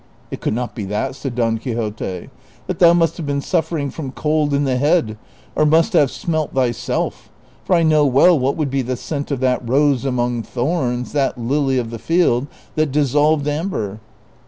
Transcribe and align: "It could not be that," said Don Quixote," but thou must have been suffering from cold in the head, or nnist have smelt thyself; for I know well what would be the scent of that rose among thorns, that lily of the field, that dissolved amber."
"It 0.31 0.41
could 0.41 0.55
not 0.55 0.73
be 0.73 0.83
that," 0.85 1.13
said 1.13 1.35
Don 1.35 1.59
Quixote," 1.59 2.31
but 2.65 2.79
thou 2.79 2.91
must 2.91 3.17
have 3.17 3.27
been 3.27 3.39
suffering 3.39 3.91
from 3.91 4.11
cold 4.13 4.51
in 4.51 4.63
the 4.63 4.77
head, 4.77 5.15
or 5.55 5.63
nnist 5.63 5.93
have 5.93 6.09
smelt 6.09 6.55
thyself; 6.55 7.29
for 7.65 7.75
I 7.75 7.83
know 7.83 8.07
well 8.07 8.39
what 8.39 8.57
would 8.57 8.71
be 8.71 8.81
the 8.81 8.97
scent 8.97 9.29
of 9.29 9.41
that 9.41 9.61
rose 9.69 10.03
among 10.03 10.41
thorns, 10.41 11.11
that 11.11 11.37
lily 11.37 11.77
of 11.77 11.91
the 11.91 11.99
field, 11.99 12.47
that 12.73 12.91
dissolved 12.91 13.47
amber." 13.47 13.99